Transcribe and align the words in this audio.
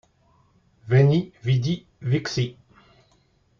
Veni, 0.87 1.31
vidi, 1.43 1.85
vixi 2.01 2.57